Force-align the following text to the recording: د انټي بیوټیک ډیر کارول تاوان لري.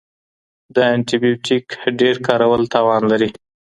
د 0.75 0.75
انټي 0.93 1.17
بیوټیک 1.23 1.65
ډیر 1.99 2.15
کارول 2.27 2.61
تاوان 2.73 3.01
لري. 3.11 3.29